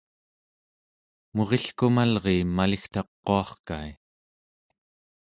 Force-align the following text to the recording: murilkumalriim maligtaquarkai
murilkumalriim 1.35 2.49
maligtaquarkai 2.57 3.89